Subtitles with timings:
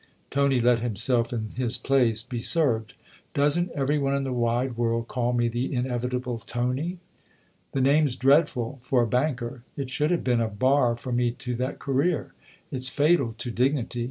[0.31, 2.95] Tony let himself, in his place, be served."
[3.35, 6.97] Doesn't every one in the wide world call me the inevitable 'Tony'?
[7.73, 11.53] The name's dreadful for a banker; it should have been a bar for me to
[11.57, 12.33] that career.
[12.71, 13.99] It's fatal to dignity.